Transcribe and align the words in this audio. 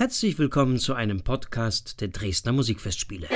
Herzlich 0.00 0.38
willkommen 0.38 0.78
zu 0.78 0.94
einem 0.94 1.20
Podcast 1.20 2.00
der 2.00 2.08
Dresdner 2.08 2.52
Musikfestspiele. 2.52 3.28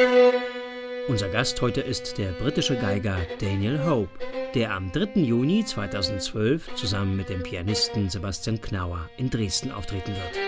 Unser 1.09 1.29
Gast 1.29 1.61
heute 1.61 1.83
ist 1.83 2.17
der 2.17 2.33
britische 2.33 2.75
Geiger 2.75 3.19
Daniel 3.39 3.85
Hope, 3.85 4.09
der 4.55 4.73
am 4.73 4.91
3. 4.91 5.21
Juni 5.21 5.67
2012 5.67 6.75
zusammen 6.75 7.19
mit 7.19 7.29
dem 7.29 7.43
Pianisten 7.43 8.09
Sebastian 8.09 8.63
Knauer 8.63 9.11
in 9.19 9.29
Dresden 9.29 9.73
auftreten 9.73 10.15
wird. 10.15 10.39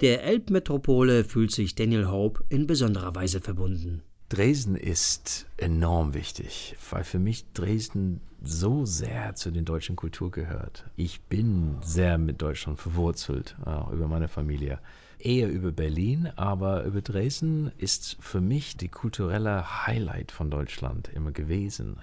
Der 0.00 0.24
Elbmetropole 0.24 1.22
fühlt 1.22 1.52
sich 1.52 1.76
Daniel 1.76 2.08
Hope 2.08 2.42
in 2.48 2.66
besonderer 2.66 3.14
Weise 3.14 3.40
verbunden. 3.40 4.02
Dresden 4.28 4.76
ist 4.76 5.46
enorm 5.56 6.12
wichtig, 6.12 6.76
weil 6.90 7.02
für 7.02 7.18
mich 7.18 7.50
Dresden 7.54 8.20
so 8.42 8.84
sehr 8.84 9.34
zu 9.34 9.50
den 9.50 9.64
deutschen 9.64 9.96
Kultur 9.96 10.30
gehört. 10.30 10.84
Ich 10.96 11.22
bin 11.22 11.76
sehr 11.80 12.18
mit 12.18 12.42
Deutschland 12.42 12.78
verwurzelt, 12.78 13.56
auch 13.64 13.90
über 13.90 14.06
meine 14.06 14.28
Familie. 14.28 14.80
Eher 15.18 15.50
über 15.50 15.72
Berlin, 15.72 16.30
aber 16.36 16.84
über 16.84 17.00
Dresden 17.00 17.72
ist 17.78 18.18
für 18.20 18.42
mich 18.42 18.76
die 18.76 18.88
kulturelle 18.88 19.86
Highlight 19.86 20.30
von 20.30 20.50
Deutschland 20.50 21.08
immer 21.14 21.32
gewesen. 21.32 21.96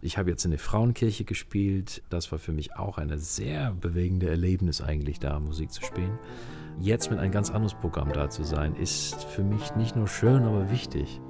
Ich 0.00 0.16
habe 0.16 0.30
jetzt 0.30 0.44
in 0.44 0.52
der 0.52 0.60
Frauenkirche 0.60 1.24
gespielt. 1.24 2.02
Das 2.08 2.30
war 2.30 2.38
für 2.38 2.52
mich 2.52 2.76
auch 2.76 2.98
ein 2.98 3.18
sehr 3.18 3.72
bewegendes 3.72 4.28
Erlebnis 4.28 4.80
eigentlich, 4.80 5.18
da 5.18 5.40
Musik 5.40 5.72
zu 5.72 5.82
spielen. 5.82 6.18
Jetzt 6.78 7.10
mit 7.10 7.18
einem 7.18 7.32
ganz 7.32 7.50
anderes 7.50 7.74
Programm 7.74 8.12
da 8.12 8.30
zu 8.30 8.44
sein, 8.44 8.76
ist 8.76 9.24
für 9.24 9.42
mich 9.42 9.74
nicht 9.74 9.96
nur 9.96 10.06
schön, 10.06 10.44
aber 10.44 10.70
wichtig. 10.70 11.20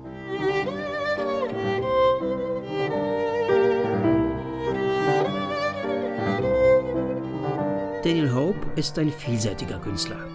Daniel 8.04 8.34
Hope 8.34 8.58
ist 8.76 8.98
ein 8.98 9.10
vielseitiger 9.10 9.78
Künstler. 9.78 10.28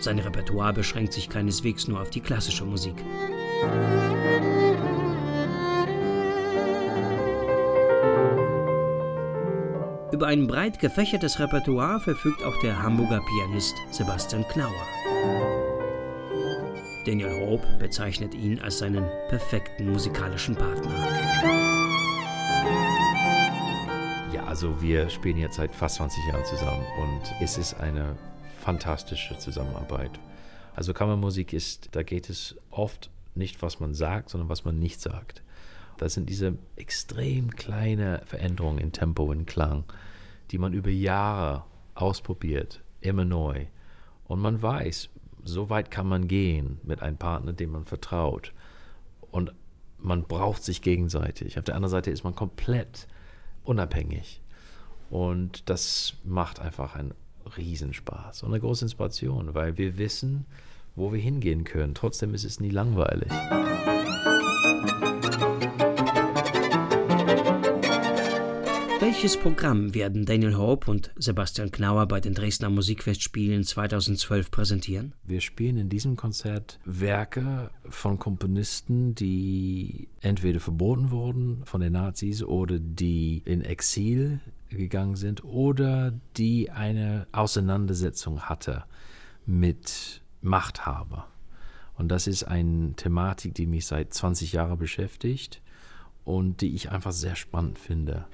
Sein 0.00 0.18
Repertoire 0.18 0.72
beschränkt 0.72 1.12
sich 1.12 1.28
keineswegs 1.28 1.86
nur 1.86 2.00
auf 2.00 2.10
die 2.10 2.20
klassische 2.20 2.64
Musik. 2.64 2.96
Über 10.10 10.26
ein 10.26 10.48
breit 10.48 10.80
gefächertes 10.80 11.38
Repertoire 11.38 12.00
verfügt 12.00 12.42
auch 12.42 12.60
der 12.62 12.82
Hamburger 12.82 13.20
Pianist 13.20 13.76
Sebastian 13.92 14.44
Knauer. 14.48 14.72
Daniel 17.06 17.46
Hope 17.46 17.66
bezeichnet 17.78 18.34
ihn 18.34 18.58
als 18.60 18.78
seinen 18.78 19.08
perfekten 19.28 19.92
musikalischen 19.92 20.56
Partner. 20.56 20.90
Also 24.54 24.80
wir 24.80 25.10
spielen 25.10 25.36
jetzt 25.36 25.56
seit 25.56 25.74
fast 25.74 25.96
20 25.96 26.28
Jahren 26.28 26.44
zusammen 26.44 26.86
und 27.02 27.22
es 27.42 27.58
ist 27.58 27.74
eine 27.74 28.16
fantastische 28.60 29.36
Zusammenarbeit. 29.36 30.12
Also 30.76 30.94
Kammermusik 30.94 31.52
ist, 31.52 31.88
da 31.96 32.04
geht 32.04 32.30
es 32.30 32.54
oft 32.70 33.10
nicht, 33.34 33.62
was 33.62 33.80
man 33.80 33.94
sagt, 33.94 34.30
sondern 34.30 34.48
was 34.48 34.64
man 34.64 34.78
nicht 34.78 35.00
sagt. 35.00 35.42
Das 35.96 36.14
sind 36.14 36.30
diese 36.30 36.56
extrem 36.76 37.50
kleine 37.50 38.22
Veränderungen 38.26 38.78
in 38.78 38.92
Tempo, 38.92 39.32
in 39.32 39.44
Klang, 39.44 39.82
die 40.52 40.58
man 40.58 40.72
über 40.72 40.90
Jahre 40.90 41.64
ausprobiert, 41.96 42.80
immer 43.00 43.24
neu. 43.24 43.66
Und 44.28 44.38
man 44.38 44.62
weiß, 44.62 45.08
so 45.42 45.68
weit 45.68 45.90
kann 45.90 46.06
man 46.06 46.28
gehen 46.28 46.78
mit 46.84 47.02
einem 47.02 47.16
Partner, 47.16 47.54
dem 47.54 47.72
man 47.72 47.86
vertraut. 47.86 48.52
Und 49.32 49.52
man 49.98 50.22
braucht 50.22 50.62
sich 50.62 50.80
gegenseitig. 50.80 51.58
Auf 51.58 51.64
der 51.64 51.74
anderen 51.74 51.90
Seite 51.90 52.12
ist 52.12 52.22
man 52.22 52.36
komplett 52.36 53.08
unabhängig. 53.64 54.42
Und 55.10 55.68
das 55.68 56.14
macht 56.24 56.60
einfach 56.60 56.96
einen 56.96 57.14
Riesenspaß 57.56 58.42
und 58.42 58.50
eine 58.50 58.60
große 58.60 58.84
Inspiration, 58.84 59.54
weil 59.54 59.76
wir 59.78 59.98
wissen, 59.98 60.46
wo 60.96 61.12
wir 61.12 61.20
hingehen 61.20 61.64
können. 61.64 61.94
Trotzdem 61.94 62.34
ist 62.34 62.44
es 62.44 62.60
nie 62.60 62.70
langweilig. 62.70 63.30
Welches 69.24 69.40
Programm 69.40 69.94
werden 69.94 70.26
Daniel 70.26 70.58
Hope 70.58 70.90
und 70.90 71.10
Sebastian 71.16 71.70
Knauer 71.70 72.06
bei 72.06 72.20
den 72.20 72.34
Dresdner 72.34 72.68
Musikfestspielen 72.68 73.64
2012 73.64 74.50
präsentieren? 74.50 75.14
Wir 75.24 75.40
spielen 75.40 75.78
in 75.78 75.88
diesem 75.88 76.14
Konzert 76.14 76.78
Werke 76.84 77.70
von 77.88 78.18
Komponisten, 78.18 79.14
die 79.14 80.08
entweder 80.20 80.60
verboten 80.60 81.10
wurden 81.10 81.62
von 81.64 81.80
den 81.80 81.94
Nazis 81.94 82.42
oder 82.42 82.78
die 82.78 83.40
in 83.46 83.62
Exil 83.62 84.40
gegangen 84.68 85.16
sind 85.16 85.42
oder 85.42 86.12
die 86.36 86.70
eine 86.70 87.26
Auseinandersetzung 87.32 88.42
hatte 88.42 88.84
mit 89.46 90.20
Machthaber. 90.42 91.28
Und 91.96 92.08
das 92.08 92.26
ist 92.26 92.44
eine 92.44 92.92
Thematik, 92.92 93.54
die 93.54 93.66
mich 93.66 93.86
seit 93.86 94.12
20 94.12 94.52
Jahren 94.52 94.76
beschäftigt 94.76 95.62
und 96.26 96.60
die 96.60 96.74
ich 96.74 96.90
einfach 96.90 97.12
sehr 97.12 97.36
spannend 97.36 97.78
finde. 97.78 98.26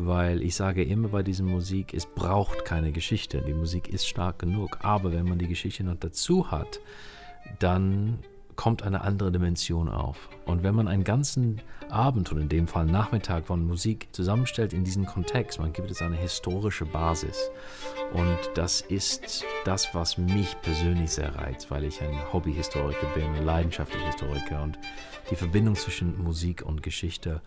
Weil 0.00 0.42
ich 0.42 0.54
sage 0.54 0.84
immer 0.84 1.08
bei 1.08 1.22
dieser 1.22 1.44
Musik, 1.44 1.92
es 1.92 2.06
braucht 2.06 2.64
keine 2.64 2.92
Geschichte. 2.92 3.42
Die 3.42 3.54
Musik 3.54 3.88
ist 3.88 4.06
stark 4.06 4.38
genug. 4.38 4.78
Aber 4.82 5.12
wenn 5.12 5.28
man 5.28 5.38
die 5.38 5.48
Geschichte 5.48 5.82
noch 5.82 5.96
dazu 5.96 6.50
hat, 6.50 6.80
dann 7.58 8.18
kommt 8.58 8.82
eine 8.82 9.02
andere 9.02 9.30
Dimension 9.30 9.88
auf. 9.88 10.28
Und 10.44 10.64
wenn 10.64 10.74
man 10.74 10.88
einen 10.88 11.04
ganzen 11.04 11.62
Abend 11.90 12.32
oder 12.32 12.40
in 12.40 12.48
dem 12.48 12.66
Fall 12.66 12.86
Nachmittag 12.86 13.46
von 13.46 13.64
Musik 13.64 14.08
zusammenstellt 14.10 14.72
in 14.72 14.82
diesem 14.82 15.06
Kontext, 15.06 15.60
man 15.60 15.72
gibt 15.72 15.92
es 15.92 16.02
eine 16.02 16.16
historische 16.16 16.84
Basis. 16.84 17.52
Und 18.12 18.38
das 18.54 18.80
ist 18.80 19.44
das, 19.64 19.94
was 19.94 20.18
mich 20.18 20.60
persönlich 20.60 21.10
sehr 21.12 21.36
reizt, 21.36 21.70
weil 21.70 21.84
ich 21.84 22.02
ein 22.02 22.32
Hobbyhistoriker 22.32 23.06
bin, 23.14 23.26
ein 23.26 23.44
leidenschaftlicher 23.44 24.06
Historiker. 24.06 24.62
Und 24.64 24.76
die 25.30 25.36
Verbindung 25.36 25.76
zwischen 25.76 26.20
Musik 26.20 26.62
und 26.66 26.82
Geschichte 26.82 27.40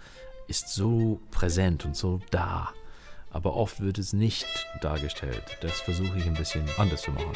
ist 0.52 0.68
so 0.68 1.22
präsent 1.32 1.86
und 1.86 1.96
so 1.96 2.20
da. 2.30 2.74
Aber 3.30 3.56
oft 3.56 3.80
wird 3.80 3.98
es 3.98 4.12
nicht 4.12 4.46
dargestellt. 4.82 5.58
Das 5.62 5.80
versuche 5.80 6.18
ich 6.18 6.26
ein 6.26 6.34
bisschen 6.34 6.66
anders 6.78 7.04
zu 7.04 7.12
machen. 7.12 7.32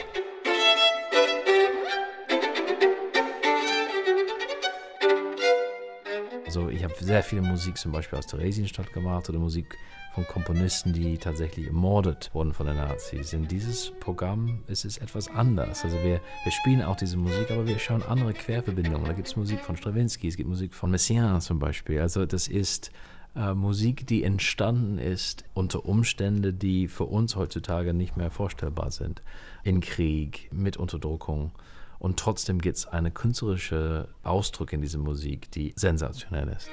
Also 6.55 6.69
ich 6.69 6.85
habe 6.85 6.93
sehr 7.01 7.21
viel 7.21 7.41
Musik 7.41 7.77
zum 7.77 7.91
Beispiel 7.91 8.17
aus 8.17 8.27
Theresienstadt 8.27 8.93
gemacht 8.93 9.27
oder 9.27 9.39
Musik 9.39 9.77
von 10.13 10.25
Komponisten, 10.25 10.93
die 10.93 11.17
tatsächlich 11.17 11.67
ermordet 11.67 12.29
wurden 12.31 12.53
von 12.53 12.66
den 12.66 12.77
Nazis. 12.77 13.33
In 13.33 13.45
dieses 13.45 13.91
Programm 13.99 14.63
ist 14.67 14.85
es 14.85 14.97
etwas 14.97 15.27
anders. 15.27 15.83
Also 15.83 15.97
wir, 15.97 16.21
wir 16.43 16.51
spielen 16.53 16.81
auch 16.81 16.95
diese 16.95 17.17
Musik, 17.17 17.51
aber 17.51 17.67
wir 17.67 17.77
schauen 17.77 18.03
andere 18.03 18.31
Querverbindungen. 18.31 19.03
Da 19.03 19.11
gibt 19.11 19.27
es 19.27 19.35
Musik 19.35 19.59
von 19.59 19.75
Stravinsky, 19.75 20.29
es 20.29 20.38
gibt 20.38 20.47
Musik 20.47 20.73
von 20.73 20.91
Messiaen 20.91 21.41
zum 21.41 21.59
Beispiel. 21.59 21.99
Also 21.99 22.25
das 22.25 22.47
ist 22.47 22.89
äh, 23.35 23.53
Musik, 23.53 24.07
die 24.07 24.23
entstanden 24.23 24.97
ist 24.97 25.43
unter 25.55 25.85
Umständen, 25.85 26.57
die 26.57 26.87
für 26.87 27.03
uns 27.03 27.35
heutzutage 27.35 27.93
nicht 27.93 28.16
mehr 28.16 28.31
vorstellbar 28.31 28.91
sind. 28.91 29.22
In 29.66 29.81
Krieg, 29.81 30.47
mit 30.53 30.77
Unterdrückung. 30.77 31.51
Und 32.00 32.19
trotzdem 32.19 32.59
gibt 32.59 32.78
es 32.78 32.88
einen 32.88 33.13
künstlerischen 33.13 34.06
Ausdruck 34.23 34.73
in 34.73 34.81
dieser 34.81 35.00
Musik, 35.00 35.51
die 35.51 35.73
sensationell 35.75 36.50
ist. 36.50 36.69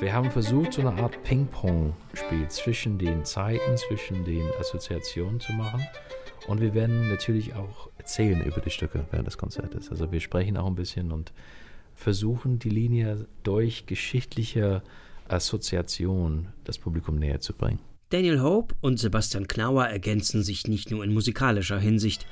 Wir 0.00 0.14
haben 0.14 0.30
versucht, 0.30 0.72
so 0.72 0.80
eine 0.80 0.94
Art 1.02 1.22
Ping-Pong-Spiel 1.24 2.48
zwischen 2.48 2.98
den 2.98 3.24
Zeiten, 3.26 3.76
zwischen 3.76 4.24
den 4.24 4.50
Assoziationen 4.58 5.40
zu 5.40 5.52
machen. 5.52 5.86
Und 6.48 6.62
wir 6.62 6.72
werden 6.72 7.10
natürlich 7.10 7.54
auch 7.54 7.90
erzählen 7.98 8.42
über 8.42 8.62
die 8.62 8.70
Stücke 8.70 9.04
während 9.10 9.26
des 9.26 9.36
Konzertes. 9.36 9.90
Also 9.90 10.10
wir 10.10 10.20
sprechen 10.20 10.56
auch 10.56 10.66
ein 10.66 10.74
bisschen 10.74 11.12
und 11.12 11.32
versuchen 11.94 12.58
die 12.58 12.70
Linie 12.70 13.26
durch 13.42 13.84
geschichtliche 13.84 14.82
Assoziation 15.28 16.48
das 16.64 16.78
Publikum 16.78 17.16
näher 17.16 17.40
zu 17.40 17.52
bringen. 17.52 17.80
Daniel 18.10 18.42
Hope 18.42 18.74
und 18.80 18.98
Sebastian 18.98 19.46
Knauer 19.46 19.86
ergänzen 19.86 20.42
sich 20.42 20.66
nicht 20.66 20.90
nur 20.90 21.04
in 21.04 21.14
musikalischer 21.14 21.78
Hinsicht, 21.78 22.26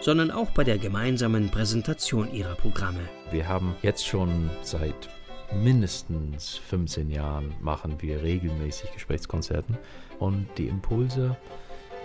sondern 0.00 0.32
auch 0.32 0.50
bei 0.50 0.64
der 0.64 0.76
gemeinsamen 0.76 1.50
Präsentation 1.50 2.34
ihrer 2.34 2.56
Programme. 2.56 2.98
Wir 3.30 3.46
haben 3.46 3.76
jetzt 3.80 4.04
schon 4.04 4.50
seit 4.62 5.08
mindestens 5.54 6.56
15 6.56 7.10
Jahren 7.10 7.54
machen 7.60 8.02
wir 8.02 8.20
regelmäßig 8.24 8.92
Gesprächskonzerten 8.92 9.78
und 10.18 10.48
die 10.58 10.66
Impulse, 10.66 11.36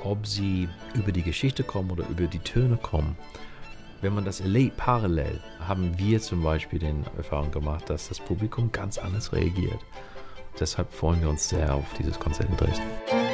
ob 0.04 0.28
sie 0.28 0.70
über 0.94 1.12
die 1.12 1.24
Geschichte 1.24 1.64
kommen 1.64 1.90
oder 1.90 2.08
über 2.08 2.28
die 2.28 2.38
Töne 2.38 2.78
kommen, 2.78 3.18
wenn 4.02 4.14
man 4.14 4.26
das 4.26 4.40
erlebt 4.40 4.78
parallel, 4.78 5.40
haben 5.62 5.98
wir 5.98 6.22
zum 6.22 6.44
Beispiel 6.44 6.78
den 6.78 7.04
Erfahrung 7.18 7.50
gemacht, 7.50 7.90
dass 7.90 8.08
das 8.08 8.20
Publikum 8.20 8.72
ganz 8.72 9.00
anders 9.00 9.34
reagiert. 9.34 9.80
Deshalb 10.60 10.92
freuen 10.94 11.22
wir 11.22 11.30
uns 11.30 11.50
sehr 11.50 11.74
auf 11.74 11.86
dieses 11.98 12.20
Konzert 12.20 12.50
in 12.50 12.58
Dresden. 12.58 13.25